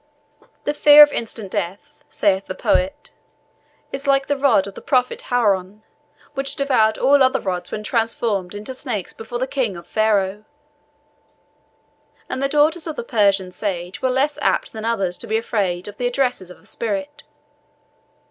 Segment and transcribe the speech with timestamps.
[0.63, 3.11] The fear of instant death, saith the poet,
[3.91, 5.83] is like the rod of the prophet Haroun,
[6.33, 10.45] which devoured all other rods when transformed into snakes before the King of Pharaoh;
[12.27, 15.87] and the daughters of the Persian sage were less apt than others to be afraid
[15.87, 17.21] of the addresses of a spirit.